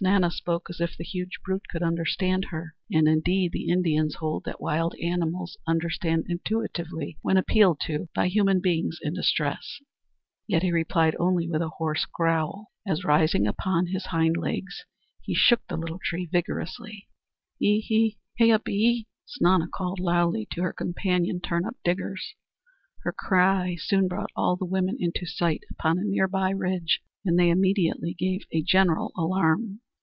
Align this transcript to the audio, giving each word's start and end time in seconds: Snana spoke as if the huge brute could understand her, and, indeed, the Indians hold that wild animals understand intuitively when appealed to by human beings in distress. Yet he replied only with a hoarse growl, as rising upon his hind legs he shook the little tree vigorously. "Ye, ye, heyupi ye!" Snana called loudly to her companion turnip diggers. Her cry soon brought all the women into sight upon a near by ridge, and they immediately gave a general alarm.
Snana 0.00 0.30
spoke 0.32 0.68
as 0.70 0.80
if 0.80 0.96
the 0.96 1.04
huge 1.04 1.38
brute 1.44 1.68
could 1.70 1.82
understand 1.82 2.46
her, 2.46 2.74
and, 2.90 3.06
indeed, 3.06 3.52
the 3.52 3.68
Indians 3.68 4.16
hold 4.16 4.42
that 4.44 4.60
wild 4.60 4.94
animals 5.00 5.58
understand 5.66 6.24
intuitively 6.28 7.18
when 7.20 7.36
appealed 7.36 7.78
to 7.82 8.08
by 8.14 8.26
human 8.26 8.58
beings 8.58 8.98
in 9.02 9.12
distress. 9.12 9.80
Yet 10.48 10.62
he 10.62 10.72
replied 10.72 11.14
only 11.20 11.46
with 11.48 11.60
a 11.60 11.68
hoarse 11.68 12.06
growl, 12.06 12.72
as 12.86 13.04
rising 13.04 13.46
upon 13.46 13.88
his 13.88 14.06
hind 14.06 14.38
legs 14.38 14.86
he 15.20 15.34
shook 15.34 15.60
the 15.68 15.76
little 15.76 16.00
tree 16.02 16.24
vigorously. 16.26 17.06
"Ye, 17.58 17.84
ye, 17.88 18.18
heyupi 18.40 18.72
ye!" 18.72 19.06
Snana 19.28 19.68
called 19.70 20.00
loudly 20.00 20.48
to 20.52 20.62
her 20.62 20.72
companion 20.72 21.38
turnip 21.38 21.76
diggers. 21.84 22.34
Her 23.02 23.12
cry 23.12 23.76
soon 23.78 24.08
brought 24.08 24.30
all 24.34 24.56
the 24.56 24.64
women 24.64 24.96
into 24.98 25.26
sight 25.26 25.62
upon 25.70 25.98
a 25.98 26.02
near 26.04 26.26
by 26.28 26.50
ridge, 26.50 27.02
and 27.24 27.38
they 27.38 27.50
immediately 27.50 28.14
gave 28.14 28.40
a 28.52 28.60
general 28.62 29.12
alarm. 29.16 29.78